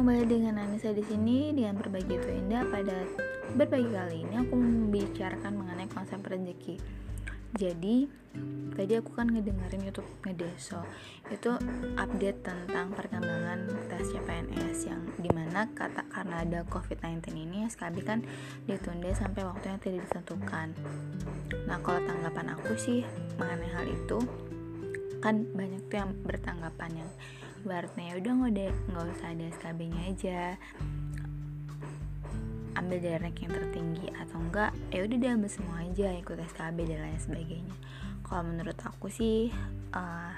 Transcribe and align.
kembali 0.00 0.24
dengan 0.32 0.64
Anissa 0.64 0.96
di 0.96 1.04
sini 1.04 1.52
dengan 1.52 1.76
berbagi 1.76 2.16
itu 2.16 2.32
indah. 2.32 2.64
Pada 2.72 3.04
berbagi 3.52 3.92
kali 3.92 4.24
ini 4.24 4.34
aku 4.40 4.56
membicarakan 4.56 5.60
mengenai 5.60 5.92
konsep 5.92 6.24
rezeki. 6.24 6.80
Jadi 7.52 8.08
tadi 8.72 8.96
aku 8.96 9.12
kan 9.12 9.28
ngedengerin 9.28 9.84
YouTube 9.84 10.08
Ngedeso 10.24 10.80
itu 11.28 11.52
update 12.00 12.40
tentang 12.40 12.96
perkembangan 12.96 13.68
tes 13.92 14.08
CPNS 14.08 14.88
yang 14.88 15.04
di 15.20 15.28
mana 15.36 15.68
kata 15.68 16.08
karena 16.08 16.48
ada 16.48 16.64
COVID-19 16.72 17.36
ini 17.36 17.68
SKB 17.68 18.00
kan 18.00 18.24
ditunda 18.64 19.12
sampai 19.12 19.44
waktu 19.44 19.68
yang 19.68 19.84
tidak 19.84 20.08
ditentukan. 20.08 20.80
Nah 21.68 21.76
kalau 21.84 22.00
tanggapan 22.08 22.56
aku 22.56 22.72
sih 22.80 23.04
mengenai 23.36 23.68
hal 23.68 23.84
itu 23.84 24.16
kan 25.20 25.44
banyak 25.52 25.84
tuh 25.92 26.00
yang 26.00 26.16
bertanggapan 26.24 27.04
yang 27.04 27.10
ibaratnya 27.60 28.04
ya 28.10 28.14
udah 28.16 28.32
nggak 28.40 28.52
deh 28.56 28.72
nggak 28.88 29.04
usah 29.12 29.28
ada 29.32 29.44
SKB-nya 29.60 30.02
aja. 30.08 30.40
Ambil 32.78 32.98
dari 33.02 33.18
rank 33.20 33.38
yang 33.44 33.52
tertinggi 33.52 34.06
atau 34.16 34.38
enggak 34.40 34.72
ya 34.88 35.00
udah 35.04 35.16
dia 35.20 35.30
ambil 35.36 35.50
semua 35.52 35.76
aja 35.84 36.08
ikut 36.16 36.38
SKB 36.54 36.78
dan 36.88 37.00
lain 37.04 37.20
sebagainya. 37.20 37.76
Kalau 38.24 38.42
menurut 38.46 38.78
aku 38.80 39.12
sih 39.12 39.52
uh, 39.92 40.34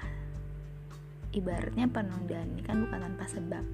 ibaratnya 1.33 1.87
penundaan 1.89 2.57
ini 2.57 2.63
kan 2.65 2.85
bukan 2.85 2.99
tanpa 3.01 3.25
sebab 3.29 3.65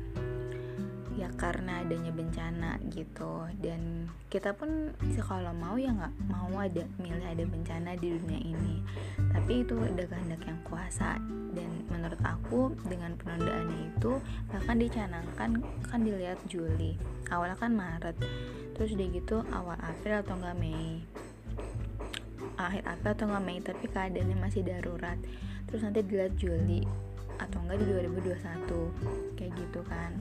ya 1.18 1.27
karena 1.34 1.82
adanya 1.82 2.14
bencana 2.14 2.78
gitu. 2.95 3.50
Dan 3.58 4.06
kita 4.30 4.54
pun 4.54 4.95
kalau 5.18 5.50
mau 5.50 5.74
ya 5.74 5.91
nggak 5.91 6.14
mau 6.30 6.54
ada 6.62 6.86
milih 7.02 7.27
ada 7.27 7.42
bencana 7.42 7.98
di 7.98 8.14
dunia 8.14 8.38
ini. 8.38 8.78
Tapi 9.34 9.66
itu 9.66 9.74
ada 9.82 10.06
kehendak 10.06 10.46
yang 10.46 10.60
kuasa. 10.62 11.18
Dan 11.50 11.83
menurut 11.91 12.20
aku 12.22 12.70
dengan 12.86 13.19
penundaannya 13.19 13.98
itu 13.98 14.22
bahkan 14.47 14.78
dicanangkan 14.78 15.50
kan 15.91 16.00
dilihat 16.06 16.38
Juli. 16.47 16.94
Awalnya 17.27 17.58
kan 17.58 17.75
Maret. 17.75 18.16
Terus 18.78 18.94
udah 18.94 19.08
gitu 19.10 19.36
awal 19.50 19.78
April 19.82 20.22
atau 20.22 20.38
enggak 20.38 20.56
Mei. 20.62 21.03
Akhir 22.55 22.86
April 22.86 23.10
atau 23.10 23.27
enggak 23.27 23.44
Mei 23.44 23.58
tapi 23.58 23.84
keadaannya 23.91 24.36
masih 24.38 24.62
darurat. 24.62 25.19
Terus 25.66 25.82
nanti 25.82 26.00
dilihat 26.06 26.38
Juli 26.38 26.86
atau 27.48 27.58
enggak 27.64 27.80
di 27.80 27.86
2021 27.88 29.34
kayak 29.41 29.52
gitu 29.56 29.80
kan. 29.88 30.12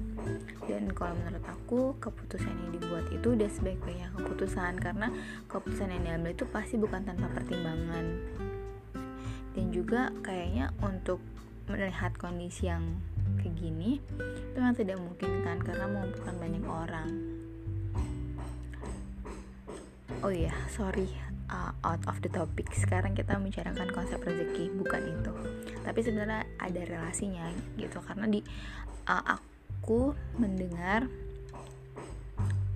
Dan 0.64 0.92
kalau 0.96 1.14
menurut 1.20 1.44
aku 1.44 1.80
keputusan 2.00 2.52
yang 2.52 2.72
dibuat 2.80 3.06
itu 3.12 3.36
udah 3.36 3.50
sebaik-baiknya 3.52 4.10
keputusan. 4.16 4.80
Karena 4.80 5.08
keputusan 5.52 5.92
yang 5.92 6.04
diambil 6.08 6.32
itu 6.32 6.46
pasti 6.48 6.76
bukan 6.80 7.04
tanpa 7.04 7.28
pertimbangan. 7.36 8.06
Dan 9.52 9.66
juga 9.76 10.10
kayaknya 10.24 10.72
untuk 10.80 11.20
melihat 11.68 12.16
kondisi 12.16 12.72
yang 12.72 12.96
kayak 13.44 13.60
gini 13.60 14.00
itu 14.00 14.56
memang 14.56 14.76
tidak 14.80 14.98
mungkin 15.04 15.44
kan 15.44 15.60
karena 15.60 15.86
mengumpulkan 15.92 16.36
banyak 16.40 16.64
orang. 16.64 17.10
Oh 20.24 20.34
iya 20.34 20.56
sorry 20.72 21.37
uh, 21.52 21.72
out 21.84 22.02
of 22.08 22.20
the 22.24 22.32
topic. 22.32 22.72
Sekarang 22.76 23.16
kita 23.16 23.36
membicarakan 23.36 23.90
konsep 23.92 24.20
rezeki 24.22 24.72
bukan 24.76 25.02
itu. 25.04 25.34
Tapi 25.84 26.00
sebenarnya 26.04 26.44
ada 26.60 26.82
relasinya 26.84 27.48
gitu 27.80 28.00
karena 28.04 28.28
di 28.28 28.40
uh, 29.08 29.24
aku 29.40 30.14
mendengar 30.40 31.08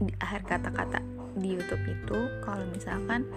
di 0.02 0.09
akhir 0.17 0.50
kata-kata 0.50 1.00
di 1.38 1.55
YouTube 1.55 1.86
itu 1.86 2.19
kalau 2.41 2.66
misalkan 2.73 3.28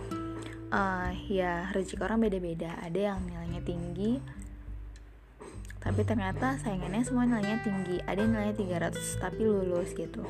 uh, 0.73 1.11
ya 1.29 1.71
rezeki 1.75 2.03
orang 2.03 2.23
beda-beda. 2.23 2.79
Ada 2.81 3.15
yang 3.15 3.19
nilainya 3.27 3.63
tinggi 3.63 4.19
tapi 5.85 6.01
ternyata 6.01 6.57
saingannya 6.65 7.05
semua 7.05 7.29
nilainya 7.29 7.61
tinggi. 7.61 8.01
Ada 8.09 8.25
yang 8.25 8.33
nilainya 8.33 8.57
300 8.89 9.21
tapi 9.21 9.45
lulus 9.45 9.93
gitu 9.93 10.25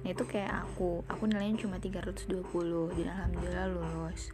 nah 0.00 0.08
itu 0.16 0.24
kayak 0.24 0.64
aku 0.64 1.04
aku 1.04 1.28
nilainya 1.28 1.60
cuma 1.60 1.76
320 1.76 2.40
dan 2.96 3.06
alhamdulillah 3.12 3.66
lulus. 3.68 4.32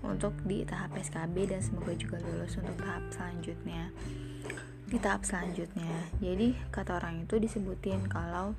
Untuk 0.00 0.32
di 0.44 0.64
tahap 0.64 0.96
SKB 0.96 1.52
dan 1.52 1.60
semoga 1.60 1.92
juga 1.96 2.16
lulus 2.20 2.56
untuk 2.56 2.76
tahap 2.80 3.04
selanjutnya. 3.12 3.92
Di 4.88 4.98
tahap 4.98 5.22
selanjutnya. 5.28 5.92
Jadi 6.18 6.56
kata 6.72 6.96
orang 6.96 7.24
itu 7.28 7.36
disebutin 7.36 8.08
kalau 8.08 8.56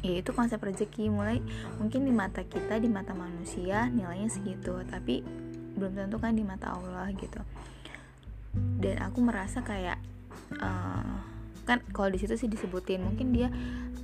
ya 0.00 0.22
itu 0.22 0.30
konsep 0.30 0.62
rezeki. 0.62 1.10
Mulai 1.10 1.42
mungkin 1.82 2.06
di 2.06 2.12
mata 2.14 2.46
kita 2.46 2.78
di 2.78 2.86
mata 2.86 3.12
manusia 3.12 3.90
nilainya 3.90 4.30
segitu 4.30 4.78
tapi 4.86 5.26
belum 5.74 5.98
tentu 5.98 6.16
kan 6.22 6.38
di 6.38 6.46
mata 6.46 6.70
Allah 6.70 7.10
gitu. 7.18 7.42
Dan 8.54 9.02
aku 9.02 9.18
merasa 9.18 9.66
kayak 9.66 9.98
uh, 10.62 11.18
kan 11.64 11.80
kalau 11.90 12.12
di 12.12 12.20
situ 12.20 12.36
sih 12.36 12.48
disebutin 12.48 13.00
mungkin 13.02 13.32
dia 13.32 13.48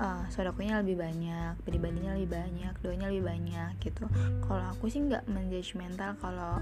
uh, 0.01 0.25
sodakonya 0.33 0.81
lebih 0.81 0.97
banyak 0.97 1.61
pribadinya 1.63 2.17
lebih 2.17 2.33
banyak 2.33 2.75
doanya 2.81 3.07
lebih 3.13 3.25
banyak 3.29 3.73
gitu. 3.85 4.09
Kalau 4.49 4.65
aku 4.73 4.89
sih 4.89 5.05
nggak 5.05 5.29
menjudgmental 5.29 6.17
kalau 6.19 6.59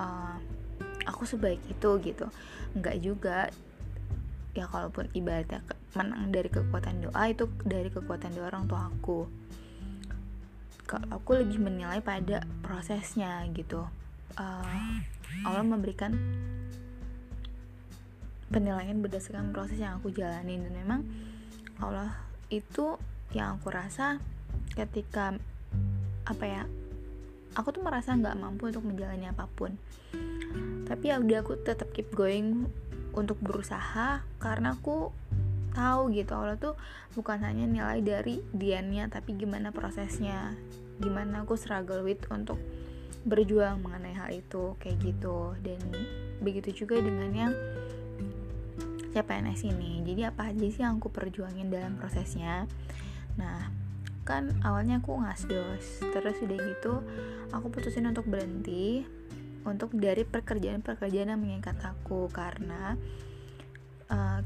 uh, 0.00 0.36
aku 1.04 1.22
sebaik 1.28 1.60
itu 1.68 1.90
gitu. 2.00 2.26
Nggak 2.74 2.96
juga. 3.04 3.38
Ya 4.50 4.66
kalaupun 4.66 5.06
ibaratnya 5.14 5.62
menang 5.94 6.34
dari 6.34 6.50
kekuatan 6.50 7.06
doa 7.06 7.22
itu 7.30 7.46
dari 7.62 7.86
kekuatan 7.86 8.34
doa 8.34 8.50
orang 8.50 8.66
tua 8.66 8.90
aku. 8.90 9.30
Kalau 10.90 11.06
aku 11.14 11.38
lebih 11.38 11.62
menilai 11.62 12.02
pada 12.02 12.42
prosesnya 12.64 13.46
gitu. 13.54 13.86
Uh, 14.34 14.98
Allah 15.46 15.62
memberikan 15.62 16.18
penilaian 18.50 18.98
berdasarkan 18.98 19.54
proses 19.54 19.78
yang 19.78 20.02
aku 20.02 20.10
jalani 20.10 20.58
dan 20.58 20.74
memang 20.74 21.00
Allah 21.78 22.29
itu 22.50 22.98
yang 23.30 23.56
aku 23.56 23.70
rasa 23.70 24.18
ketika 24.74 25.38
apa 26.26 26.44
ya 26.44 26.62
aku 27.54 27.74
tuh 27.74 27.82
merasa 27.82 28.14
nggak 28.14 28.38
mampu 28.38 28.70
untuk 28.70 28.86
menjalani 28.86 29.30
apa 29.30 29.46
pun. 29.50 29.74
Tapi 30.86 31.04
ya 31.06 31.22
udah 31.22 31.38
aku 31.42 31.54
tetap 31.62 31.90
keep 31.94 32.10
going 32.14 32.66
untuk 33.14 33.38
berusaha 33.42 34.22
karena 34.42 34.74
aku 34.74 35.14
tahu 35.70 36.10
gitu 36.10 36.34
Allah 36.34 36.58
tuh 36.58 36.74
bukan 37.14 37.46
hanya 37.46 37.66
nilai 37.66 38.02
dari 38.02 38.42
diannya 38.50 39.06
tapi 39.06 39.38
gimana 39.38 39.70
prosesnya 39.70 40.58
gimana 40.98 41.46
aku 41.46 41.54
struggle 41.54 42.02
with 42.02 42.22
untuk 42.30 42.58
berjuang 43.22 43.78
mengenai 43.82 44.14
hal 44.16 44.30
itu 44.34 44.74
kayak 44.82 44.98
gitu. 45.00 45.54
Dan 45.62 45.80
begitu 46.40 46.84
juga 46.84 46.98
dengan 47.00 47.30
yang 47.32 47.52
CPNS 49.10 49.66
ini. 49.66 50.02
Jadi 50.06 50.22
apa 50.26 50.50
aja 50.50 50.66
sih 50.66 50.82
yang 50.82 50.98
aku 51.02 51.10
perjuangin 51.10 51.68
dalam 51.68 51.98
prosesnya? 51.98 52.66
Nah 53.36 53.70
kan 54.24 54.52
awalnya 54.62 55.02
aku 55.02 55.16
ngasdos 55.16 56.06
terus 56.12 56.38
udah 56.44 56.58
gitu 56.60 57.02
aku 57.50 57.66
putusin 57.72 58.06
untuk 58.06 58.28
berhenti 58.30 59.02
untuk 59.66 59.90
dari 59.96 60.22
pekerjaan-pekerjaan 60.22 61.34
yang 61.34 61.40
mengikat 61.40 61.76
aku. 61.84 62.30
Karena 62.32 62.96
uh, 64.08 64.40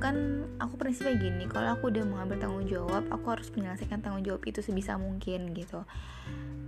kan 0.00 0.16
aku 0.56 0.74
prinsipnya 0.80 1.20
gini 1.20 1.44
kalau 1.46 1.76
aku 1.76 1.92
udah 1.92 2.04
mengambil 2.08 2.40
tanggung 2.40 2.64
jawab 2.64 3.04
aku 3.12 3.26
harus 3.28 3.52
menyelesaikan 3.52 4.00
tanggung 4.00 4.24
jawab 4.24 4.42
itu 4.44 4.60
sebisa 4.64 4.96
mungkin 4.96 5.52
gitu. 5.56 5.84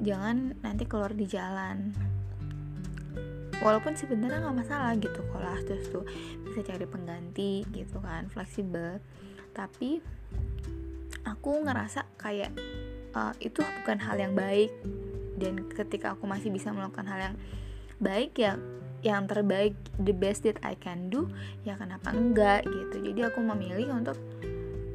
Jangan 0.03 0.59
nanti 0.61 0.84
keluar 0.84 1.15
di 1.15 1.27
jalan 1.27 1.94
walaupun 3.62 3.94
sebenarnya 3.94 4.42
nggak 4.42 4.59
masalah 4.66 4.92
gitu 4.98 5.20
kalau 5.31 5.54
terus 5.62 5.87
tuh 5.91 6.04
bisa 6.48 6.65
cari 6.65 6.87
pengganti 6.88 7.62
gitu 7.70 7.98
kan 8.00 8.26
fleksibel. 8.31 8.98
Tapi 9.54 10.03
aku 11.26 11.50
ngerasa 11.62 12.09
kayak 12.19 12.50
uh, 13.14 13.34
itu 13.38 13.62
bukan 13.82 13.98
hal 14.03 14.16
yang 14.19 14.34
baik. 14.34 14.72
Dan 15.34 15.66
ketika 15.70 16.14
aku 16.14 16.31
masih 16.31 16.50
bisa 16.54 16.70
melakukan 16.70 17.06
hal 17.10 17.32
yang 17.32 17.37
baik 17.99 18.38
ya 18.38 18.58
yang 19.05 19.29
terbaik 19.29 19.76
the 20.00 20.17
best 20.17 20.49
that 20.49 20.56
I 20.64 20.75
can 20.81 21.12
do 21.12 21.29
ya 21.62 21.76
kenapa 21.76 22.11
enggak 22.11 22.64
gitu. 22.64 23.12
Jadi 23.12 23.20
aku 23.29 23.44
memilih 23.44 23.93
untuk 23.93 24.17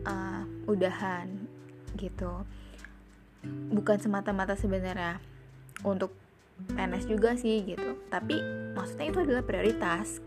uh, 0.03 0.43
udahan 0.65 1.47
gitu. 1.95 2.43
Bukan 3.71 3.97
semata-mata 4.01 4.57
sebenarnya 4.57 5.21
untuk 5.87 6.18
PNS 6.73 7.05
juga 7.07 7.35
sih 7.35 7.63
gitu. 7.63 7.99
Tapi 8.11 8.39
maksudnya 8.75 9.07
itu 9.11 9.19
adalah 9.23 9.43
prioritas. 9.43 10.19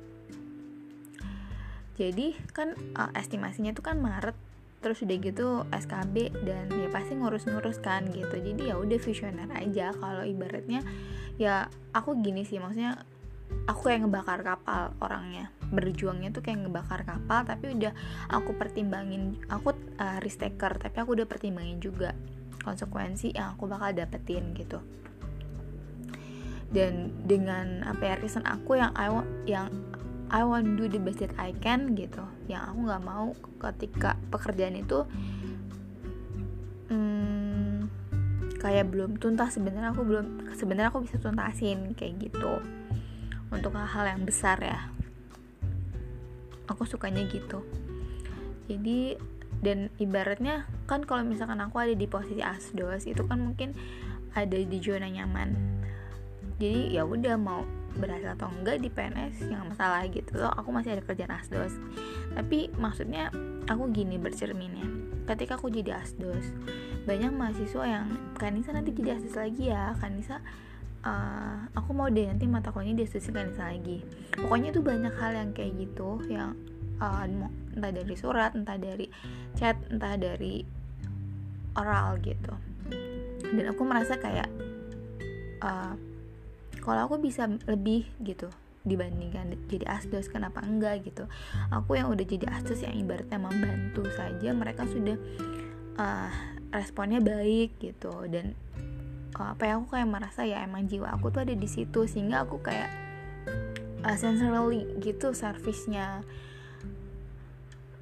Jadi 1.97 2.35
kan 2.51 2.73
uh, 2.97 3.13
estimasinya 3.13 3.77
itu 3.77 3.85
kan 3.85 4.01
Maret 4.01 4.35
terus 4.83 4.99
udah 5.07 5.17
gitu 5.23 5.63
SKB 5.71 6.35
dan 6.43 6.67
ya 6.75 6.91
pasti 6.91 7.15
ngurus-ngurus 7.15 7.79
kan 7.79 8.09
gitu. 8.11 8.33
Jadi 8.33 8.73
ya 8.73 8.81
udah 8.81 8.99
visioner 8.99 9.49
aja. 9.55 9.95
Kalau 9.95 10.25
ibaratnya 10.27 10.83
ya 11.39 11.69
aku 11.95 12.19
gini 12.19 12.43
sih 12.43 12.59
maksudnya 12.59 12.99
aku 13.69 13.93
kayak 13.93 14.09
ngebakar 14.09 14.41
kapal 14.43 14.97
orangnya. 14.99 15.53
Berjuangnya 15.73 16.35
tuh 16.35 16.43
kayak 16.43 16.67
ngebakar 16.67 17.07
kapal 17.07 17.47
tapi 17.47 17.77
udah 17.77 17.93
aku 18.33 18.57
pertimbangin 18.59 19.39
aku 19.47 19.77
uh, 20.01 20.19
risk 20.25 20.43
taker 20.43 20.81
tapi 20.81 20.97
aku 20.99 21.15
udah 21.15 21.29
pertimbangin 21.29 21.79
juga 21.79 22.17
konsekuensi 22.63 23.35
yang 23.35 23.59
aku 23.59 23.67
bakal 23.67 23.91
dapetin 23.91 24.55
gitu 24.55 24.79
dan 26.73 27.13
dengan 27.29 27.85
apa 27.85 28.13
ya 28.13 28.15
reason 28.19 28.45
aku 28.49 28.81
yang 28.81 28.93
I 28.97 29.13
yang 29.45 29.69
I 30.33 30.49
want 30.49 30.81
do 30.81 30.89
the 30.89 30.97
best 30.97 31.21
that 31.21 31.37
I 31.37 31.53
can 31.61 31.93
gitu. 31.93 32.25
Yang 32.49 32.73
aku 32.73 32.79
nggak 32.89 33.05
mau 33.05 33.37
ketika 33.61 34.17
pekerjaan 34.33 34.81
itu 34.81 35.05
hmm, 36.89 37.93
kayak 38.57 38.89
belum 38.89 39.21
tuntas. 39.21 39.61
Sebenarnya 39.61 39.93
aku 39.93 40.09
belum 40.09 40.57
sebenarnya 40.57 40.89
aku 40.89 41.05
bisa 41.05 41.21
tuntasin 41.21 41.93
kayak 41.93 42.33
gitu. 42.33 42.65
Untuk 43.53 43.77
hal-hal 43.77 44.17
yang 44.17 44.25
besar 44.25 44.57
ya. 44.65 44.89
Aku 46.73 46.89
sukanya 46.89 47.29
gitu. 47.29 47.61
Jadi 48.73 49.21
dan 49.61 49.93
ibaratnya 50.01 50.65
kan 50.89 51.05
kalau 51.05 51.29
misalkan 51.29 51.61
aku 51.61 51.77
ada 51.77 51.93
di 51.93 52.09
posisi 52.09 52.41
asdos 52.41 53.05
itu 53.05 53.21
kan 53.29 53.37
mungkin 53.37 53.77
ada 54.33 54.57
di 54.57 54.79
zona 54.81 55.13
nyaman 55.13 55.82
jadi 56.63 56.95
ya 56.95 57.03
udah 57.03 57.35
mau 57.35 57.67
berhasil 57.99 58.39
atau 58.39 58.49
enggak 58.55 58.79
di 58.79 58.89
PNS 58.89 59.51
yang 59.51 59.67
masalah 59.69 60.07
gitu. 60.07 60.39
Loh 60.39 60.55
aku 60.55 60.71
masih 60.71 60.95
ada 60.95 61.03
kerjaan 61.03 61.35
asdos. 61.35 61.75
Tapi 62.33 62.71
maksudnya 62.79 63.35
aku 63.67 63.91
gini 63.91 64.17
bercerminnya. 64.17 64.87
Ketika 65.27 65.59
aku 65.59 65.69
jadi 65.75 65.99
asdos 65.99 66.55
banyak 67.03 67.35
mahasiswa 67.35 67.83
yang 67.83 68.07
Kanisa 68.39 68.71
nanti 68.71 68.95
jadi 68.95 69.19
asdos 69.19 69.35
lagi 69.35 69.75
ya. 69.75 69.93
Kanisa 69.99 70.39
uh, 71.03 71.67
aku 71.75 71.91
mau 71.93 72.07
deh 72.09 72.31
nanti 72.31 72.47
mata 72.47 72.71
kuliahnya 72.71 73.03
di 73.03 73.07
Kanisa 73.11 73.69
lagi. 73.69 73.99
Pokoknya 74.39 74.71
itu 74.71 74.81
banyak 74.81 75.15
hal 75.19 75.33
yang 75.35 75.51
kayak 75.51 75.73
gitu 75.83 76.23
yang 76.31 76.55
uh, 77.03 77.27
entah 77.75 77.93
dari 77.93 78.15
surat 78.15 78.55
entah 78.55 78.79
dari 78.79 79.11
chat 79.59 79.77
entah 79.91 80.15
dari 80.15 80.63
oral 81.75 82.23
gitu. 82.23 82.55
Dan 83.53 83.67
aku 83.69 83.83
merasa 83.85 84.17
kayak 84.17 84.49
uh, 85.61 85.93
kalau 86.83 87.07
aku 87.07 87.23
bisa 87.23 87.47
lebih 87.71 88.11
gitu 88.27 88.51
dibandingkan 88.83 89.55
jadi 89.71 89.87
asdos 89.87 90.27
kenapa 90.27 90.59
enggak 90.67 91.07
gitu? 91.07 91.31
Aku 91.71 91.95
yang 91.95 92.11
udah 92.11 92.27
jadi 92.27 92.51
asdos 92.51 92.83
yang 92.83 92.99
ibaratnya 92.99 93.39
membantu 93.39 94.11
saja 94.11 94.51
mereka 94.51 94.83
sudah 94.91 95.15
uh, 95.97 96.31
responnya 96.75 97.23
baik 97.23 97.79
gitu. 97.79 98.11
Dan 98.27 98.59
uh, 99.39 99.55
apa 99.55 99.63
ya 99.71 99.79
aku 99.79 99.95
kayak 99.95 100.09
merasa 100.11 100.43
ya 100.43 100.67
emang 100.67 100.91
jiwa 100.91 101.15
aku 101.15 101.31
tuh 101.31 101.47
ada 101.47 101.55
di 101.55 101.69
situ 101.71 102.11
sehingga 102.11 102.43
aku 102.43 102.59
kayak 102.59 102.91
uh, 104.03 104.19
sensorily 104.19 104.83
gitu 104.99 105.31
servisnya 105.31 106.27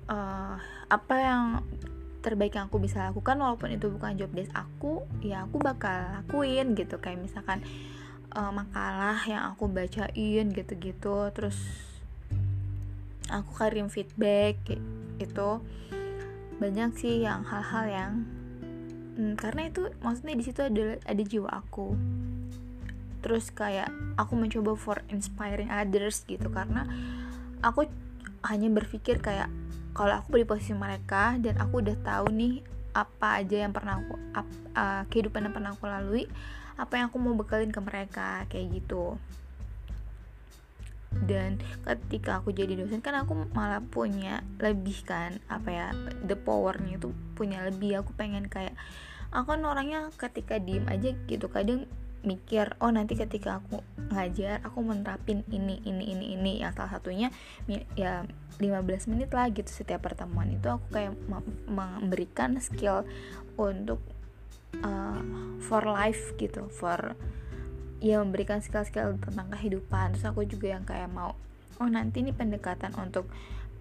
uh, 0.08 0.56
apa 0.88 1.14
yang 1.20 1.44
terbaik 2.20 2.52
yang 2.52 2.68
aku 2.68 2.76
bisa 2.80 3.08
lakukan 3.08 3.40
walaupun 3.40 3.72
itu 3.72 3.88
bukan 3.88 4.12
job 4.20 4.28
desk 4.36 4.52
aku 4.52 5.08
ya 5.24 5.44
aku 5.44 5.60
bakal 5.60 6.08
lakuin 6.24 6.72
gitu. 6.72 6.96
Kayak 7.04 7.20
misalkan 7.28 7.60
uh, 8.34 8.52
makalah 8.54 9.18
yang 9.26 9.42
aku 9.54 9.66
bacain 9.70 10.46
gitu-gitu. 10.50 11.30
Terus 11.34 11.58
aku 13.30 13.50
kirim 13.58 13.86
feedback 13.90 14.58
itu 15.20 15.50
banyak 16.60 16.90
sih 16.98 17.24
yang 17.24 17.46
hal-hal 17.46 17.84
yang 17.88 18.12
hmm, 19.16 19.34
karena 19.40 19.70
itu 19.72 19.88
maksudnya 20.04 20.34
di 20.36 20.44
situ 20.44 20.60
ada 20.60 20.98
ada 21.06 21.22
jiwa 21.22 21.50
aku. 21.50 21.94
Terus 23.20 23.52
kayak 23.52 23.92
aku 24.16 24.32
mencoba 24.36 24.72
for 24.76 24.98
inspiring 25.12 25.68
others 25.68 26.24
gitu 26.24 26.48
karena 26.48 26.88
aku 27.60 27.88
hanya 28.48 28.68
berpikir 28.72 29.20
kayak 29.20 29.52
kalau 29.92 30.16
aku 30.16 30.40
di 30.40 30.46
posisi 30.48 30.72
mereka 30.72 31.36
dan 31.36 31.60
aku 31.60 31.84
udah 31.84 31.96
tahu 32.00 32.32
nih 32.32 32.64
apa 32.96 33.42
aja 33.42 33.68
yang 33.68 33.72
pernah 33.74 34.02
aku 34.02 34.14
ap, 34.34 34.48
uh, 34.74 35.02
kehidupan 35.12 35.46
yang 35.46 35.54
pernah 35.54 35.70
aku 35.76 35.84
lalui 35.86 36.24
apa 36.80 36.96
yang 36.96 37.12
aku 37.12 37.20
mau 37.20 37.36
bekalin 37.36 37.68
ke 37.68 37.80
mereka 37.84 38.48
kayak 38.48 38.80
gitu. 38.80 39.20
Dan 41.10 41.60
ketika 41.84 42.40
aku 42.40 42.56
jadi 42.56 42.78
dosen 42.78 43.04
kan 43.04 43.12
aku 43.18 43.36
malah 43.52 43.84
punya 43.84 44.40
lebih 44.56 45.04
kan 45.04 45.36
apa 45.52 45.68
ya 45.68 45.86
the 46.24 46.38
powernya 46.38 46.96
itu 46.96 47.12
punya 47.36 47.60
lebih. 47.68 48.00
Aku 48.00 48.16
pengen 48.16 48.48
kayak 48.48 48.72
aku 49.28 49.52
kan 49.52 49.62
orangnya 49.68 50.08
ketika 50.16 50.56
diem 50.56 50.88
aja 50.88 51.12
gitu 51.28 51.52
kadang 51.52 51.84
mikir 52.20 52.76
oh 52.84 52.92
nanti 52.92 53.16
ketika 53.16 53.64
aku 53.64 53.80
ngajar 54.12 54.60
aku 54.60 54.80
menerapin 54.80 55.44
ini 55.52 55.84
ini 55.84 56.16
ini 56.16 56.26
ini. 56.38 56.52
Yang 56.64 56.80
salah 56.80 56.92
satunya 56.96 57.28
ya 57.98 58.24
15 58.56 59.10
menit 59.12 59.34
lah 59.36 59.52
gitu 59.52 59.68
setiap 59.68 60.06
pertemuan 60.06 60.48
itu 60.48 60.68
aku 60.70 60.86
kayak 60.94 61.12
memberikan 61.68 62.56
skill 62.62 63.04
untuk 63.58 64.00
uh, 64.82 65.20
for 65.62 65.82
life 65.86 66.34
gitu 66.38 66.66
for 66.70 67.14
ya 68.00 68.18
memberikan 68.24 68.64
skill-skill 68.64 69.20
tentang 69.20 69.52
kehidupan. 69.52 70.16
Terus 70.16 70.26
aku 70.26 70.48
juga 70.48 70.72
yang 70.72 70.84
kayak 70.88 71.12
mau 71.12 71.36
oh 71.80 71.88
nanti 71.88 72.20
ini 72.20 72.32
pendekatan 72.32 72.92
untuk 72.96 73.28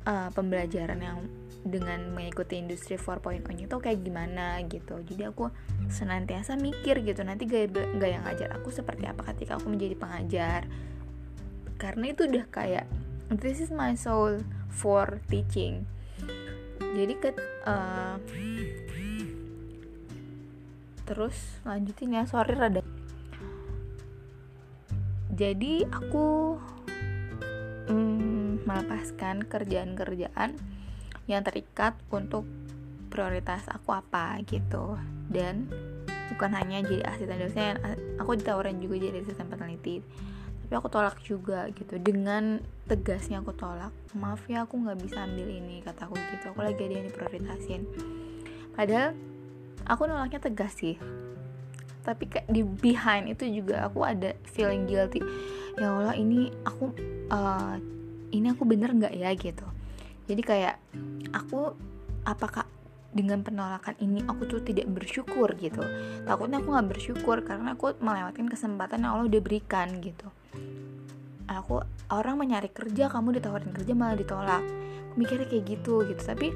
uh, 0.08 0.30
pembelajaran 0.32 1.00
yang 1.00 1.20
dengan 1.60 2.16
mengikuti 2.16 2.56
industri 2.56 2.96
4.0 2.96 3.44
itu 3.44 3.76
kayak 3.80 4.00
gimana 4.00 4.64
gitu. 4.68 4.96
Jadi 5.04 5.28
aku 5.28 5.52
senantiasa 5.92 6.56
mikir 6.56 7.04
gitu 7.04 7.20
nanti 7.28 7.44
gaya, 7.44 7.68
gaya 8.00 8.24
ngajar 8.24 8.56
aku 8.56 8.72
seperti 8.72 9.08
apa 9.08 9.28
ketika 9.36 9.60
aku 9.60 9.68
menjadi 9.68 9.96
pengajar. 10.00 10.62
Karena 11.80 12.12
itu 12.12 12.28
udah 12.28 12.46
kayak 12.48 12.86
this 13.32 13.60
is 13.60 13.72
my 13.72 13.96
soul 13.96 14.40
for 14.72 15.20
teaching. 15.28 15.84
Jadi 16.80 17.14
ke 17.20 17.30
uh, 17.68 18.16
terus 21.10 21.34
lanjutin 21.66 22.14
ya 22.14 22.30
sorry 22.30 22.54
rada. 22.54 22.86
Jadi 25.34 25.82
aku 25.90 26.54
mm, 27.90 28.70
melepaskan 28.70 29.50
kerjaan-kerjaan 29.50 30.54
yang 31.26 31.42
terikat 31.42 31.98
untuk 32.14 32.46
prioritas 33.10 33.66
aku 33.66 33.98
apa 33.98 34.38
gitu. 34.46 35.02
Dan 35.26 35.66
bukan 36.30 36.54
hanya 36.54 36.86
jadi 36.86 37.02
asisten 37.10 37.42
dosen 37.42 37.82
aku 38.22 38.38
ditawarin 38.38 38.78
juga 38.78 39.10
jadi 39.10 39.26
asisten 39.26 39.50
peneliti. 39.50 40.06
Tapi 40.68 40.74
aku 40.78 40.94
tolak 40.94 41.18
juga 41.26 41.66
gitu. 41.74 41.98
Dengan 41.98 42.62
tegasnya 42.86 43.42
aku 43.42 43.58
tolak 43.58 43.90
maaf 44.14 44.46
ya 44.46 44.70
aku 44.70 44.78
nggak 44.78 45.02
bisa 45.02 45.26
ambil 45.26 45.50
ini 45.50 45.82
kataku 45.82 46.14
gitu. 46.38 46.54
Aku 46.54 46.62
lagi 46.62 46.86
ada 46.86 46.94
yang 46.94 47.08
diprioritasin. 47.10 47.82
Padahal 48.78 49.18
aku 49.86 50.10
nolaknya 50.10 50.42
tegas 50.42 50.76
sih. 50.80 51.00
Tapi 52.04 52.26
kayak 52.26 52.48
di 52.50 52.66
behind 52.66 53.30
itu 53.30 53.46
juga 53.62 53.86
aku 53.86 54.02
ada 54.04 54.34
feeling 54.50 54.90
guilty. 54.90 55.22
Ya 55.78 55.94
Allah 55.94 56.16
ini 56.18 56.50
aku 56.66 56.92
uh, 57.30 57.76
ini 58.34 58.48
aku 58.50 58.64
bener 58.66 58.92
nggak 58.96 59.14
ya 59.14 59.30
gitu. 59.38 59.68
Jadi 60.30 60.42
kayak 60.46 60.76
aku 61.34 61.74
apakah 62.26 62.66
dengan 63.10 63.42
penolakan 63.42 63.98
ini 63.98 64.22
aku 64.30 64.46
tuh 64.46 64.62
tidak 64.62 64.86
bersyukur 64.90 65.50
gitu? 65.58 65.82
Takutnya 66.26 66.62
aku 66.62 66.70
nggak 66.70 66.90
bersyukur 66.94 67.42
karena 67.42 67.74
aku 67.74 67.98
melewatkan 67.98 68.46
kesempatan 68.46 69.06
yang 69.06 69.18
Allah 69.18 69.26
udah 69.26 69.42
berikan 69.42 69.98
gitu. 69.98 70.30
Aku 71.50 71.82
orang 72.14 72.38
mencari 72.38 72.70
kerja 72.70 73.10
kamu 73.10 73.42
ditawarin 73.42 73.74
kerja 73.74 73.94
malah 73.98 74.18
ditolak. 74.18 74.62
Aku 75.10 75.16
mikirnya 75.18 75.50
kayak 75.50 75.66
gitu 75.66 76.06
gitu. 76.06 76.22
Tapi 76.22 76.54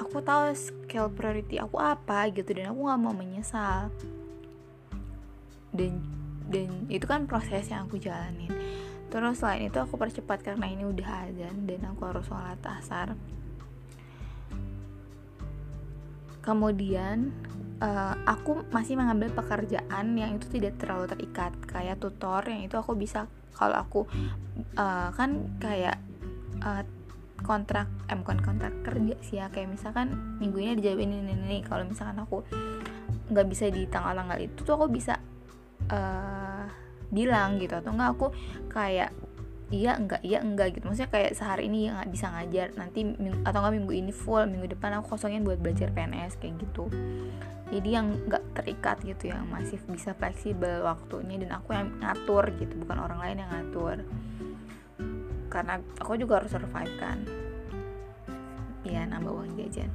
aku 0.00 0.24
tahu 0.24 0.56
scale 0.56 1.12
priority 1.12 1.60
aku 1.60 1.76
apa 1.76 2.32
gitu 2.32 2.56
dan 2.56 2.72
aku 2.72 2.88
nggak 2.88 3.00
mau 3.04 3.12
menyesal. 3.12 3.92
Dan 5.76 6.00
dan 6.48 6.88
itu 6.88 7.04
kan 7.04 7.28
proses 7.28 7.68
yang 7.68 7.84
aku 7.84 8.00
jalanin. 8.00 8.50
Terus 9.12 9.38
selain 9.38 9.68
itu 9.68 9.78
aku 9.78 10.00
percepat 10.00 10.40
karena 10.40 10.66
ini 10.70 10.88
udah 10.88 11.28
azan 11.28 11.68
dan 11.68 11.84
aku 11.92 12.08
harus 12.08 12.24
sholat 12.26 12.58
asar. 12.64 13.14
Kemudian 16.40 17.30
uh, 17.84 18.14
aku 18.24 18.64
masih 18.72 18.96
mengambil 18.96 19.28
pekerjaan 19.34 20.16
yang 20.16 20.40
itu 20.40 20.48
tidak 20.48 20.80
terlalu 20.80 21.10
terikat 21.10 21.52
kayak 21.68 22.00
tutor 22.00 22.40
yang 22.48 22.64
itu 22.64 22.80
aku 22.80 22.96
bisa 22.96 23.28
kalau 23.52 23.76
aku 23.76 24.00
uh, 24.78 25.12
kan 25.12 25.52
kayak 25.60 26.00
uh, 26.64 26.80
kontrak 27.42 27.88
eh 28.06 28.16
bukan 28.16 28.38
kontrak 28.40 28.72
kerja 28.86 29.14
sih 29.24 29.36
ya. 29.40 29.48
Kayak 29.50 29.76
misalkan 29.76 30.38
minggu 30.38 30.58
ini 30.60 30.72
dijawabin 30.78 31.10
ini 31.10 31.32
ini, 31.32 31.32
ini. 31.34 31.58
kalau 31.66 31.84
misalkan 31.84 32.20
aku 32.22 32.44
nggak 33.30 33.46
bisa 33.46 33.70
di 33.70 33.86
tanggal-tanggal 33.86 34.38
itu 34.42 34.58
tuh 34.66 34.74
aku 34.74 34.86
bisa 34.90 35.18
uh, 35.90 36.66
bilang 37.10 37.58
gitu. 37.58 37.78
Atau 37.78 37.92
enggak 37.94 38.10
aku 38.14 38.26
kayak 38.70 39.10
iya 39.70 39.94
enggak 39.96 40.22
iya 40.24 40.38
enggak 40.42 40.78
gitu. 40.78 40.86
Maksudnya 40.86 41.10
kayak 41.10 41.32
sehari 41.34 41.66
ini 41.66 41.90
nggak 41.90 42.10
bisa 42.10 42.26
ngajar. 42.30 42.68
Nanti 42.78 43.00
minggu, 43.04 43.42
atau 43.44 43.58
enggak 43.62 43.74
minggu 43.80 43.92
ini 43.94 44.12
full 44.14 44.44
minggu 44.46 44.66
depan 44.76 45.00
aku 45.00 45.16
kosongin 45.16 45.42
buat 45.42 45.58
belajar 45.58 45.90
PNS 45.90 46.38
kayak 46.38 46.60
gitu. 46.62 46.86
Jadi 47.70 47.88
yang 47.94 48.18
nggak 48.26 48.58
terikat 48.58 48.98
gitu 49.06 49.30
yang 49.30 49.46
masih 49.46 49.78
bisa 49.86 50.14
fleksibel 50.18 50.82
waktunya. 50.82 51.38
Dan 51.38 51.54
aku 51.54 51.74
yang 51.74 51.90
ngatur 52.02 52.50
gitu 52.58 52.74
bukan 52.82 52.98
orang 52.98 53.18
lain 53.22 53.36
yang 53.46 53.50
ngatur 53.50 54.02
karena 55.50 55.82
aku 55.98 56.16
juga 56.16 56.40
harus 56.40 56.54
survive 56.54 56.94
kan. 56.96 57.18
Ya 58.86 59.04
nambah 59.04 59.34
uang 59.34 59.58
jajan. 59.58 59.90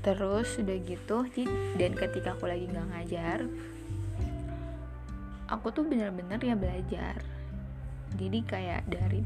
Terus 0.00 0.56
udah 0.56 0.78
gitu 0.80 1.28
dan 1.76 1.92
ketika 1.92 2.32
aku 2.32 2.48
lagi 2.48 2.64
nggak 2.72 2.88
ngajar 2.88 3.44
aku 5.50 5.74
tuh 5.74 5.84
bener-bener 5.84 6.38
ya 6.38 6.54
belajar. 6.54 7.18
Jadi 8.14 8.38
kayak 8.46 8.86
dari 8.86 9.20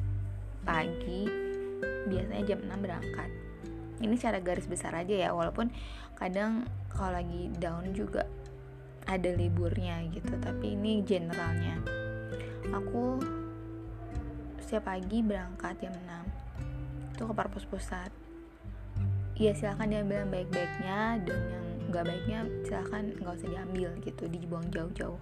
pagi 0.64 1.28
biasanya 2.09 2.44
jam 2.49 2.61
6 2.64 2.80
berangkat. 2.80 3.30
Ini 4.00 4.14
secara 4.18 4.40
garis 4.40 4.66
besar 4.66 4.97
aja 4.97 5.14
ya 5.14 5.30
walaupun 5.30 5.71
kadang 6.18 6.66
kalau 6.90 7.21
lagi 7.21 7.52
down 7.61 7.92
juga 7.92 8.26
ada 9.04 9.30
liburnya 9.37 10.00
gitu 10.09 10.33
tapi 10.40 10.73
ini 10.73 11.04
generalnya 11.04 11.76
aku 12.73 13.21
setiap 14.64 14.88
pagi 14.88 15.21
berangkat 15.21 15.76
jam 15.85 15.92
6 15.92 17.14
itu 17.14 17.23
ke 17.28 17.35
parpos 17.37 17.68
pusat. 17.68 18.11
Ya 19.35 19.52
silahkan 19.52 19.90
diambil 19.90 20.25
yang 20.25 20.30
baik-baiknya 20.30 21.00
dan 21.26 21.40
yang 21.50 21.64
nggak 21.90 22.04
baiknya 22.06 22.38
silahkan 22.64 23.04
nggak 23.18 23.35
usah 23.35 23.50
diambil 23.50 23.90
gitu 24.00 24.25
dibuang 24.30 24.66
jauh-jauh. 24.73 25.21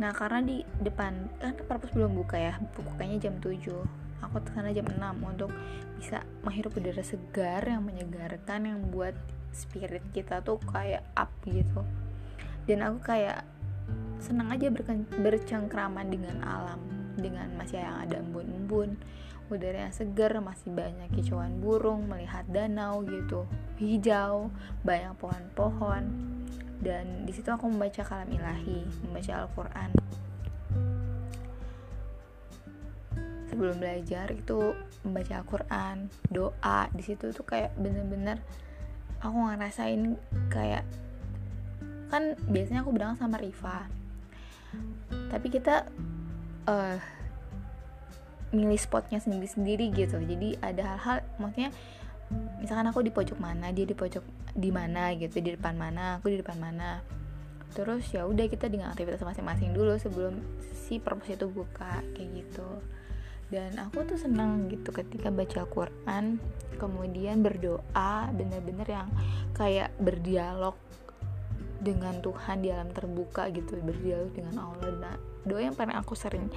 Nah 0.00 0.16
karena 0.16 0.40
di 0.40 0.64
depan 0.80 1.28
kan 1.42 1.54
parpos 1.68 1.92
belum 1.92 2.16
buka 2.16 2.40
ya 2.40 2.54
bukanya 2.72 3.28
jam 3.28 3.36
7 3.42 4.00
aku 4.20 4.36
ke 4.44 4.50
sana 4.52 4.70
jam 4.72 4.86
6 4.88 4.96
untuk 5.24 5.50
bisa 5.96 6.24
menghirup 6.44 6.72
udara 6.76 7.04
segar 7.04 7.64
yang 7.64 7.84
menyegarkan 7.84 8.68
yang 8.68 8.80
buat 8.88 9.12
spirit 9.50 10.04
kita 10.14 10.40
tuh 10.40 10.60
kayak 10.70 11.04
up 11.16 11.32
gitu. 11.44 11.84
Dan 12.64 12.86
aku 12.86 13.02
kayak 13.02 13.44
senang 14.20 14.52
aja 14.52 14.68
bercengkraman 15.16 16.12
dengan 16.12 16.38
alam 16.44 16.80
dengan 17.20 17.52
masih 17.56 17.82
yang 17.82 18.06
ada 18.08 18.16
embun-embun. 18.20 18.96
Udara 19.50 19.90
yang 19.90 19.94
segar 19.94 20.30
masih 20.38 20.70
banyak 20.70 21.10
kicauan 21.10 21.58
burung 21.58 22.06
melihat 22.06 22.46
danau 22.46 23.02
gitu. 23.02 23.44
Hijau 23.82 24.48
banyak 24.86 25.12
pohon-pohon. 25.18 26.04
Dan 26.80 27.28
di 27.28 27.32
situ 27.34 27.50
aku 27.50 27.66
membaca 27.68 28.00
kalam 28.06 28.30
ilahi 28.30 28.86
membaca 29.04 29.32
Al-Quran. 29.44 29.90
Sebelum 33.50 33.76
belajar 33.82 34.30
itu 34.30 34.72
membaca 35.02 35.42
Al-Quran 35.42 35.96
doa. 36.30 36.86
Di 36.94 37.02
situ 37.02 37.34
tuh 37.34 37.44
kayak 37.44 37.74
bener-bener 37.74 38.38
aku 39.20 39.36
ngerasain 39.50 40.14
kayak 40.48 40.86
kan 42.08 42.34
biasanya 42.48 42.82
aku 42.82 42.90
berangkat 42.90 43.22
sama 43.22 43.38
Riva 43.38 43.99
tapi 45.30 45.46
kita 45.48 45.86
uh, 46.66 46.98
milih 48.50 48.78
spotnya 48.78 49.22
sendiri-sendiri 49.22 49.94
gitu. 49.94 50.18
Jadi 50.18 50.58
ada 50.58 50.98
hal-hal 50.98 51.22
maksudnya 51.38 51.70
misalkan 52.62 52.86
aku 52.90 53.02
di 53.02 53.10
pojok 53.10 53.38
mana 53.42 53.74
dia 53.74 53.86
di 53.86 53.94
pojok 53.94 54.22
di 54.54 54.70
mana 54.70 55.14
gitu 55.18 55.38
di 55.38 55.54
depan 55.54 55.74
mana 55.78 56.18
aku 56.18 56.34
di 56.34 56.38
depan 56.42 56.58
mana. 56.58 57.02
Terus 57.70 58.02
ya 58.10 58.26
udah 58.26 58.50
kita 58.50 58.66
dengan 58.66 58.90
aktivitas 58.90 59.22
masing-masing 59.22 59.70
dulu 59.70 59.94
sebelum 59.94 60.42
si 60.74 60.98
perpus 60.98 61.30
itu 61.30 61.46
buka 61.46 62.02
kayak 62.18 62.30
gitu. 62.34 62.66
Dan 63.50 63.78
aku 63.82 64.06
tuh 64.06 64.18
senang 64.18 64.70
gitu 64.70 64.94
ketika 64.94 65.30
baca 65.30 65.66
Quran 65.66 66.38
kemudian 66.78 67.42
berdoa 67.42 68.30
bener-bener 68.34 68.86
yang 68.86 69.10
kayak 69.54 69.90
berdialog 69.98 70.78
dengan 71.80 72.20
Tuhan 72.20 72.60
di 72.60 72.68
alam 72.68 72.92
terbuka 72.92 73.48
gitu 73.50 73.80
berdialog 73.80 74.30
dengan 74.36 74.70
Allah. 74.70 74.92
Nah 75.00 75.14
doa 75.48 75.60
yang 75.64 75.74
paling 75.74 75.96
aku 75.96 76.12
sering 76.12 76.52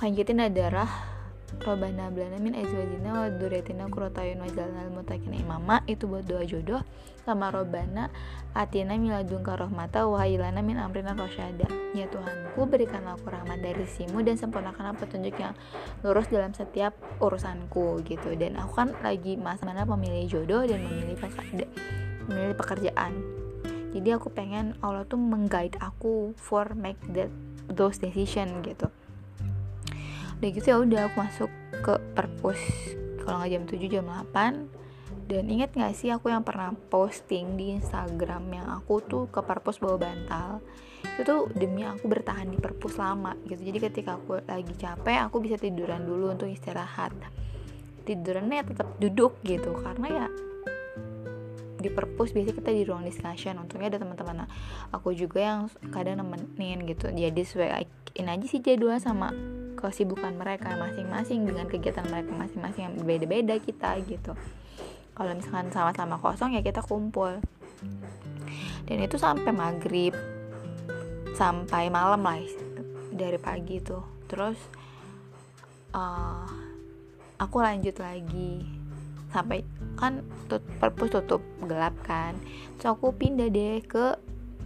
lanjutin 0.00 0.40
adalah 0.40 1.18
Robana 1.48 2.12
blana 2.12 2.36
min 2.36 2.52
azwajina 2.52 3.08
wa 3.08 3.28
dzurriyyatina 3.32 3.88
qurrata 3.88 4.20
ayun 4.20 4.44
waj'alna 4.44 4.84
lil 4.84 4.92
muttaqina 5.00 5.36
imama. 5.40 5.80
Itu 5.88 6.04
buat 6.04 6.28
doa 6.28 6.44
jodoh. 6.44 6.84
Sama 7.24 7.48
Robana 7.48 8.12
atina 8.52 9.00
miladunka 9.00 9.56
rahmata 9.56 10.04
wa 10.04 10.20
haylana 10.20 10.60
min 10.60 10.76
amrina 10.76 11.16
rasyada 11.16 11.64
ya 11.96 12.04
Tuhanku 12.08 12.68
berikanlah 12.68 13.16
aku 13.16 13.32
rahmat 13.32 13.64
dari 13.64 13.88
simu 13.88 14.20
dan 14.24 14.36
sempurnakanlah 14.36 14.96
petunjuk 15.00 15.40
yang 15.40 15.56
lurus 16.04 16.28
dalam 16.28 16.52
setiap 16.52 16.92
urusanku 17.16 18.04
gitu. 18.04 18.36
Dan 18.36 18.60
aku 18.60 18.84
kan 18.84 18.92
lagi 19.00 19.40
masa 19.40 19.64
mana 19.64 19.88
memilih 19.88 20.28
jodoh 20.28 20.68
dan 20.68 20.84
memilih 20.84 21.16
memilih 22.28 22.56
pekerjaan 22.60 23.37
jadi 23.92 24.20
aku 24.20 24.28
pengen 24.28 24.76
Allah 24.84 25.08
tuh 25.08 25.16
mengguide 25.16 25.80
aku 25.80 26.36
for 26.36 26.76
make 26.76 27.00
that 27.16 27.32
those 27.72 27.96
decision 27.96 28.60
gitu. 28.60 28.92
Udah 30.38 30.48
gitu 30.52 30.66
ya 30.68 30.76
udah 30.78 31.00
aku 31.08 31.16
masuk 31.18 31.50
ke 31.80 31.94
perpus 32.12 32.60
kalau 33.24 33.42
nggak 33.44 33.50
jam 33.52 33.64
7 33.68 33.92
jam 33.92 34.06
8 34.06 34.78
dan 35.28 35.44
inget 35.52 35.76
gak 35.76 35.92
sih 35.92 36.08
aku 36.08 36.32
yang 36.32 36.40
pernah 36.40 36.72
posting 36.88 37.60
di 37.60 37.76
Instagram 37.76 38.48
yang 38.48 38.66
aku 38.72 39.04
tuh 39.04 39.28
ke 39.28 39.44
perpus 39.44 39.76
bawa 39.76 40.00
bantal? 40.00 40.64
Itu 41.20 41.22
tuh 41.28 41.40
demi 41.52 41.84
aku 41.84 42.08
bertahan 42.08 42.48
di 42.48 42.56
perpus 42.56 42.96
lama 42.96 43.36
gitu. 43.44 43.60
Jadi 43.60 43.76
ketika 43.76 44.16
aku 44.16 44.40
lagi 44.40 44.72
capek 44.72 45.28
aku 45.28 45.44
bisa 45.44 45.60
tiduran 45.60 46.08
dulu 46.08 46.32
untuk 46.32 46.48
istirahat. 46.48 47.12
Tidurannya 48.08 48.64
tetap 48.64 48.96
duduk 48.96 49.36
gitu 49.44 49.76
karena 49.84 50.08
ya 50.08 50.26
di 51.78 51.88
perpus 51.88 52.34
biasanya 52.34 52.56
kita 52.58 52.70
di 52.74 52.82
ruang 52.82 53.06
discussion. 53.06 53.56
Untungnya 53.62 53.94
ada 53.94 54.02
teman-teman 54.02 54.50
aku 54.90 55.14
juga 55.14 55.40
yang 55.40 55.60
kadang 55.94 56.18
nemenin 56.20 56.84
gitu. 56.84 57.08
Jadi 57.08 57.40
sesuaiin 57.46 58.26
aja 58.26 58.46
sih 58.50 58.60
jadwal 58.60 58.98
sama 58.98 59.30
kesibukan 59.78 60.34
mereka 60.34 60.74
masing-masing 60.74 61.46
dengan 61.46 61.70
kegiatan 61.70 62.02
mereka 62.10 62.34
masing-masing 62.34 62.82
yang 62.90 62.94
berbeda-beda 62.98 63.54
kita 63.62 63.94
gitu. 64.10 64.34
Kalau 65.14 65.32
misalkan 65.34 65.70
sama-sama 65.70 66.18
kosong 66.18 66.58
ya 66.58 66.62
kita 66.62 66.82
kumpul. 66.82 67.38
Dan 68.86 68.98
itu 69.04 69.20
sampai 69.20 69.54
maghrib 69.54 70.14
sampai 71.38 71.86
malam 71.86 72.18
lah 72.26 72.42
dari 73.14 73.38
pagi 73.38 73.78
tuh. 73.78 74.02
Terus 74.26 74.58
uh, 75.94 76.46
aku 77.38 77.56
lanjut 77.62 77.94
lagi 78.02 78.77
sampai 79.28 79.64
kan 79.98 80.22
tut, 80.46 80.62
perpus 80.78 81.12
tutup 81.12 81.42
gelap 81.66 81.94
kan. 82.04 82.38
Terus 82.78 82.94
aku 82.94 83.12
pindah 83.12 83.50
deh 83.50 83.82
ke 83.84 84.16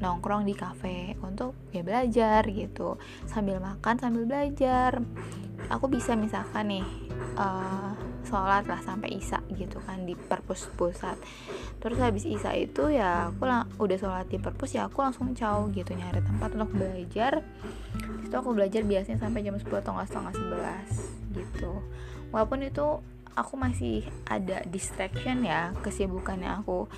nongkrong 0.02 0.42
di 0.42 0.54
kafe 0.58 1.14
untuk 1.22 1.54
ya 1.70 1.86
belajar 1.86 2.42
gitu. 2.50 2.98
Sambil 3.30 3.62
makan 3.62 3.96
sambil 4.02 4.26
belajar. 4.26 4.98
Aku 5.70 5.86
bisa 5.86 6.18
misalkan 6.18 6.74
nih 6.74 6.86
uh, 7.38 7.94
sholat 8.26 8.66
lah 8.66 8.82
sampai 8.82 9.18
isa 9.18 9.38
gitu 9.54 9.78
kan 9.86 10.02
di 10.02 10.18
perpus 10.18 10.66
pusat. 10.74 11.14
Terus 11.78 11.98
habis 12.02 12.26
isa 12.26 12.50
itu 12.54 12.90
ya 12.90 13.30
aku 13.30 13.46
udah 13.78 13.98
sholat 13.98 14.26
di 14.26 14.42
perpus 14.42 14.74
ya 14.74 14.90
aku 14.90 15.06
langsung 15.06 15.34
caw 15.34 15.66
gitu 15.70 15.94
nyari 15.94 16.18
tempat 16.22 16.50
untuk 16.58 16.74
belajar. 16.74 17.46
Itu 18.26 18.34
aku 18.34 18.58
belajar 18.58 18.82
biasanya 18.82 19.22
sampai 19.22 19.46
jam 19.46 19.54
10 19.54 19.70
atau 19.70 19.92
nggak 19.94 20.08
setengah 20.10 20.34
11 21.30 21.38
gitu. 21.38 21.72
Walaupun 22.34 22.64
itu 22.64 22.86
aku 23.36 23.54
masih 23.56 24.04
ada 24.28 24.60
distraction 24.68 25.44
ya 25.44 25.72
kesibukannya 25.80 26.50
aku 26.62 26.88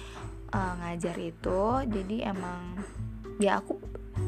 uh, 0.51 0.73
ngajar 0.83 1.17
itu. 1.19 1.63
Jadi 1.87 2.27
emang 2.27 2.79
ya 3.39 3.59
aku 3.63 3.79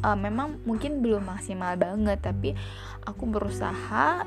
uh, 0.02 0.18
memang 0.18 0.62
mungkin 0.66 1.02
belum 1.02 1.26
maksimal 1.26 1.78
banget 1.78 2.22
tapi 2.22 2.54
aku 3.06 3.25
berusaha 3.30 4.26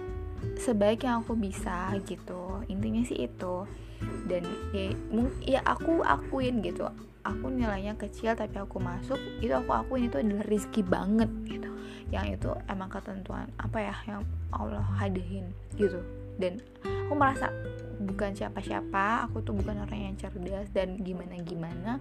sebaik 0.60 1.04
yang 1.08 1.24
aku 1.24 1.36
bisa 1.36 1.92
gitu. 2.08 2.64
Intinya 2.72 3.04
sih 3.04 3.28
itu. 3.28 3.68
Dan 4.00 4.48
ya, 4.72 4.96
ya 5.44 5.60
aku 5.68 6.04
akuin 6.04 6.64
gitu. 6.64 6.88
Aku 7.28 7.52
nilainya 7.52 8.00
kecil 8.00 8.32
tapi 8.32 8.56
aku 8.56 8.80
masuk 8.80 9.20
itu 9.44 9.52
aku 9.52 9.76
akuin 9.76 10.08
itu 10.08 10.24
adalah 10.24 10.48
rezeki 10.48 10.82
banget 10.88 11.32
gitu. 11.48 11.70
Yang 12.10 12.40
itu 12.40 12.50
emang 12.72 12.90
ketentuan 12.90 13.52
apa 13.60 13.78
ya 13.84 13.96
yang 14.08 14.24
Allah 14.50 14.82
hadirin 14.98 15.52
gitu 15.78 16.00
dan 16.40 16.64
aku 16.82 17.14
merasa 17.14 17.52
bukan 18.00 18.32
siapa-siapa 18.32 19.28
aku 19.28 19.44
tuh 19.44 19.52
bukan 19.52 19.84
orang 19.84 20.12
yang 20.12 20.16
cerdas 20.16 20.72
dan 20.72 20.96
gimana-gimana. 21.04 22.00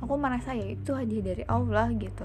Aku 0.00 0.16
merasa 0.16 0.56
ya 0.56 0.64
itu 0.64 0.96
hadiah 0.96 1.34
dari 1.34 1.44
Allah 1.44 1.92
gitu. 1.92 2.24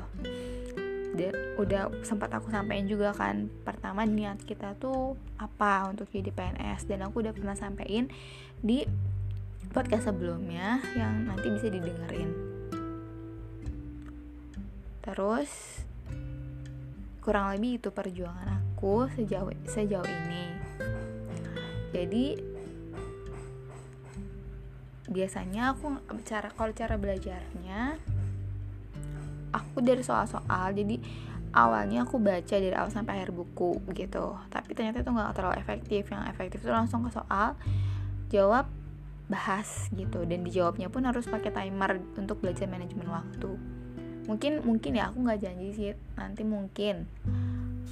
Dan 1.16 1.34
udah 1.60 1.92
sempat 2.06 2.32
aku 2.32 2.52
sampaikan 2.52 2.88
juga 2.88 3.12
kan 3.12 3.52
pertama 3.64 4.08
niat 4.08 4.40
kita 4.44 4.76
tuh 4.80 5.20
apa 5.40 5.88
untuk 5.92 6.08
jadi 6.12 6.32
PNS 6.32 6.88
dan 6.88 7.04
aku 7.08 7.24
udah 7.24 7.34
pernah 7.36 7.56
sampaikan 7.56 8.08
di 8.60 8.84
podcast 9.72 10.08
sebelumnya 10.08 10.80
yang 10.96 11.28
nanti 11.28 11.52
bisa 11.52 11.68
didengerin. 11.68 12.32
Terus 15.04 15.52
kurang 17.24 17.52
lebih 17.58 17.82
itu 17.82 17.90
perjuangan 17.90 18.62
aku 18.62 19.10
sejauh 19.18 19.50
sejauh 19.66 20.06
ini 20.06 20.65
jadi 21.96 22.36
biasanya 25.08 25.72
aku 25.72 25.96
cara 26.28 26.52
kalau 26.52 26.76
cara 26.76 27.00
belajarnya 27.00 27.96
aku 29.56 29.80
dari 29.80 30.04
soal-soal. 30.04 30.76
Jadi 30.76 31.00
awalnya 31.56 32.04
aku 32.04 32.20
baca 32.20 32.52
dari 32.60 32.76
awal 32.76 32.92
sampai 32.92 33.24
akhir 33.24 33.32
buku 33.32 33.80
gitu. 33.96 34.36
Tapi 34.52 34.76
ternyata 34.76 35.00
itu 35.00 35.08
nggak 35.08 35.40
terlalu 35.40 35.56
efektif. 35.56 36.12
Yang 36.12 36.24
efektif 36.36 36.60
itu 36.68 36.72
langsung 36.76 37.08
ke 37.08 37.16
soal 37.16 37.56
jawab 38.28 38.68
bahas 39.32 39.88
gitu. 39.96 40.28
Dan 40.28 40.44
dijawabnya 40.44 40.92
pun 40.92 41.08
harus 41.08 41.24
pakai 41.32 41.56
timer 41.56 42.04
untuk 42.20 42.44
belajar 42.44 42.68
manajemen 42.68 43.08
waktu. 43.08 43.56
Mungkin 44.28 44.68
mungkin 44.68 45.00
ya 45.00 45.16
aku 45.16 45.24
nggak 45.24 45.40
janji 45.48 45.72
sih. 45.72 45.92
Nanti 46.20 46.44
mungkin 46.44 47.08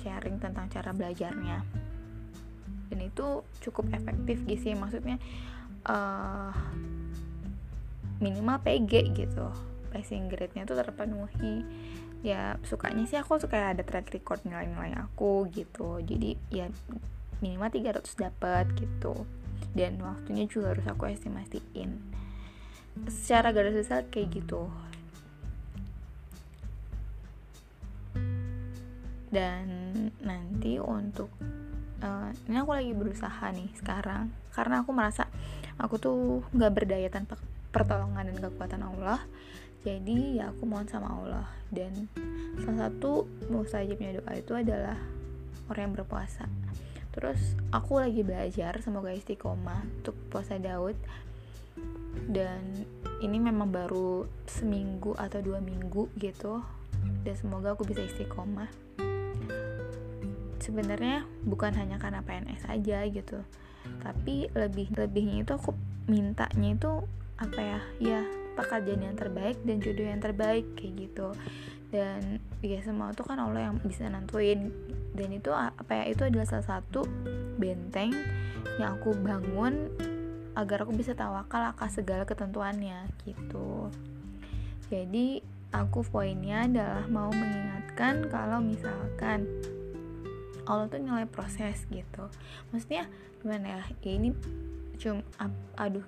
sharing 0.03 0.43
tentang 0.43 0.67
cara 0.67 0.91
belajarnya 0.91 1.82
dan 2.93 3.09
itu 3.09 3.41
cukup 3.65 3.89
efektif 3.97 4.45
gitu 4.45 4.69
sih 4.69 4.77
maksudnya 4.77 5.17
uh, 5.89 6.53
minimal 8.21 8.61
PG 8.61 9.17
gitu. 9.17 9.49
Passing 9.89 10.29
grade-nya 10.29 10.69
tuh 10.69 10.77
terpenuhi. 10.77 11.65
Ya 12.23 12.55
sukanya 12.63 13.03
sih 13.09 13.17
aku 13.19 13.41
suka 13.41 13.75
ada 13.75 13.81
track 13.83 14.13
record 14.13 14.45
nilai-nilai 14.45 14.93
aku 14.95 15.49
gitu. 15.49 15.99
Jadi 16.05 16.37
ya 16.53 16.69
minimal 17.41 17.73
300 17.73 18.05
dapat 18.15 18.69
gitu. 18.77 19.25
Dan 19.73 19.97
waktunya 19.99 20.45
juga 20.45 20.77
harus 20.77 20.85
aku 20.85 21.09
estimasiin. 21.09 21.97
Secara 23.09 23.49
garis 23.49 23.73
besar 23.73 24.05
kayak 24.07 24.37
gitu. 24.37 24.69
Dan 29.33 29.65
nanti 30.21 30.77
untuk 30.77 31.33
uh, 32.03 32.29
ini 32.51 32.59
aku 32.59 32.71
lagi 32.75 32.91
berusaha 32.91 33.45
nih 33.55 33.71
sekarang. 33.79 34.29
Karena 34.51 34.83
aku 34.83 34.91
merasa 34.91 35.25
aku 35.79 35.95
tuh 35.97 36.43
nggak 36.51 36.73
berdaya 36.75 37.07
tanpa 37.07 37.39
pertolongan 37.71 38.29
dan 38.29 38.37
kekuatan 38.37 38.83
Allah. 38.83 39.23
Jadi 39.83 40.39
ya 40.39 40.51
aku 40.51 40.63
mohon 40.67 40.87
sama 40.91 41.09
Allah. 41.09 41.47
Dan 41.71 42.11
salah 42.61 42.91
satu 42.91 43.25
mustajabnya 43.49 44.21
doa 44.21 44.31
itu 44.35 44.53
adalah 44.53 44.99
orang 45.71 45.89
yang 45.89 45.95
berpuasa. 46.03 46.45
Terus 47.13 47.57
aku 47.71 48.03
lagi 48.03 48.21
belajar 48.21 48.77
semoga 48.83 49.15
istiqomah 49.15 50.03
untuk 50.03 50.15
puasa 50.29 50.59
Daud. 50.59 50.95
Dan 52.29 52.85
ini 53.25 53.41
memang 53.41 53.73
baru 53.73 54.29
seminggu 54.45 55.17
atau 55.17 55.41
dua 55.41 55.59
minggu 55.59 56.13
gitu. 56.21 56.61
Dan 57.25 57.35
semoga 57.35 57.75
aku 57.75 57.83
bisa 57.83 58.05
istiqomah 58.05 59.02
sebenarnya 60.63 61.27
bukan 61.43 61.75
hanya 61.75 61.99
karena 61.99 62.23
PNS 62.23 62.71
aja 62.71 63.03
gitu. 63.11 63.43
Tapi 63.99 64.47
lebih 64.55 64.95
lebihnya 64.95 65.43
itu 65.43 65.51
aku 65.59 65.75
mintanya 66.07 66.69
itu 66.71 66.91
apa 67.35 67.59
ya? 67.59 67.79
Ya 67.99 68.21
pekerjaan 68.55 69.03
yang 69.03 69.17
terbaik 69.19 69.59
dan 69.67 69.83
jodoh 69.83 70.07
yang 70.07 70.23
terbaik 70.23 70.63
kayak 70.79 71.11
gitu. 71.11 71.27
Dan 71.91 72.39
ya 72.63 72.79
semua 72.81 73.11
itu 73.11 73.21
kan 73.27 73.37
Allah 73.37 73.69
yang 73.69 73.75
bisa 73.83 74.07
nentuin. 74.07 74.71
Dan 75.11 75.29
itu 75.35 75.51
apa 75.51 75.91
ya? 75.91 76.03
Itu 76.07 76.23
adalah 76.23 76.47
salah 76.47 76.79
satu 76.79 77.03
benteng 77.59 78.15
yang 78.79 78.97
aku 78.97 79.13
bangun 79.19 79.91
agar 80.53 80.85
aku 80.85 80.93
bisa 80.93 81.17
tawakal 81.17 81.73
akan 81.73 81.89
segala 81.89 82.23
ketentuannya 82.23 83.09
gitu. 83.25 83.89
Jadi 84.89 85.41
aku 85.73 86.05
poinnya 86.05 86.69
adalah 86.69 87.05
mau 87.09 87.33
mengingatkan 87.33 88.29
kalau 88.29 88.61
misalkan 88.61 89.49
Allah 90.67 90.87
tuh 90.87 90.99
nilai 90.99 91.27
proses 91.27 91.83
gitu. 91.91 92.23
Maksudnya 92.71 93.07
gimana 93.43 93.79
ya, 93.79 93.83
ya 93.99 94.11
ini 94.15 94.29
cuma 95.01 95.25
aduh 95.75 96.05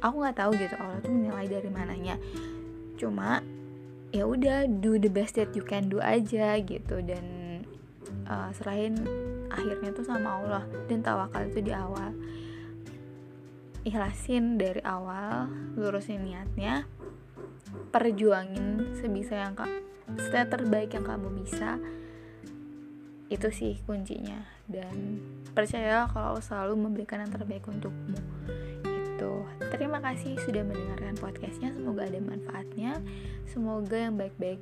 aku 0.00 0.14
nggak 0.22 0.38
tahu 0.38 0.50
gitu 0.56 0.74
Allah 0.78 0.98
tuh 1.02 1.12
menilai 1.12 1.46
dari 1.48 1.68
mananya. 1.68 2.16
Cuma 2.96 3.44
ya 4.14 4.24
udah 4.24 4.64
do 4.80 4.96
the 4.96 5.10
best 5.10 5.36
that 5.36 5.52
you 5.52 5.64
can 5.64 5.92
do 5.92 6.00
aja 6.00 6.56
gitu. 6.62 7.02
Dan 7.04 7.24
uh, 8.28 8.50
serahin 8.56 8.96
akhirnya 9.52 9.92
tuh 9.92 10.06
sama 10.06 10.40
Allah 10.42 10.64
dan 10.88 11.04
tawakal 11.04 11.44
itu 11.48 11.60
di 11.60 11.72
awal. 11.72 12.16
Ikhlasin 13.86 14.58
dari 14.58 14.82
awal 14.82 15.46
lurusin 15.78 16.26
niatnya 16.26 16.90
perjuangin 17.94 18.98
sebisa 18.98 19.46
yang 19.46 19.54
kak 19.54 19.70
terbaik 20.50 20.94
yang 20.94 21.06
kamu 21.06 21.28
bisa 21.42 21.78
itu 23.26 23.48
sih 23.50 23.74
kuncinya. 23.84 24.42
Dan 24.66 25.22
percaya 25.54 26.06
kalau 26.10 26.38
selalu 26.38 26.88
memberikan 26.88 27.22
yang 27.22 27.32
terbaik 27.32 27.66
untukmu. 27.66 28.18
Itu 28.86 29.46
terima 29.74 29.98
kasih 30.02 30.38
sudah 30.42 30.62
mendengarkan 30.62 31.18
podcastnya. 31.18 31.74
Semoga 31.74 32.06
ada 32.06 32.20
manfaatnya. 32.22 32.92
Semoga 33.50 33.96
yang 33.98 34.14
baik-baik 34.14 34.60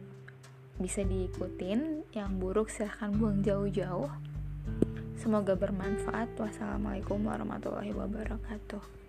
bisa 0.81 1.05
diikutin. 1.05 2.09
Yang 2.17 2.31
buruk 2.41 2.69
silahkan 2.73 3.13
buang 3.13 3.45
jauh-jauh. 3.45 4.09
Semoga 5.21 5.57
bermanfaat. 5.57 6.37
Wassalamualaikum 6.37 7.21
warahmatullahi 7.25 7.93
wabarakatuh 7.93 9.04